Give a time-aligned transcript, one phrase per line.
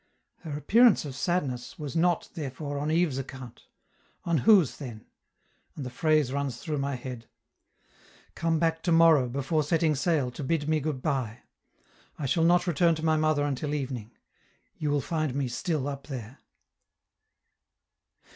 [0.39, 3.67] "Her appearance of sadness was not, therefore, on Yves's account.
[4.25, 5.05] On whose, then?"
[5.75, 7.27] and the phrase runs through my head:
[8.33, 11.41] "Come back to morrow before setting sail, to bid me goodby;
[12.17, 14.09] I shall not return to my mother until evening;
[14.75, 16.39] you will find me still up there."